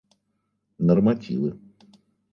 Нормативы 0.87 1.57